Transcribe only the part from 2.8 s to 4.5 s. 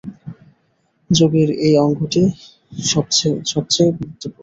সব চেয়ে গুরুত্বপূর্ণ।